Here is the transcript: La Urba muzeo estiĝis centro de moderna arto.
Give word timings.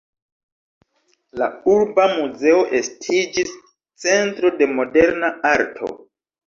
La 1.41 1.49
Urba 1.75 2.07
muzeo 2.15 2.65
estiĝis 2.81 3.55
centro 4.07 4.57
de 4.63 4.75
moderna 4.77 5.35
arto. 5.57 5.97